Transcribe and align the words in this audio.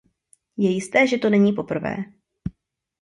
Je 0.57 0.69
jisté, 0.69 1.07
že 1.07 1.17
to 1.17 1.29
není 1.29 1.53
poprvé. 1.53 1.95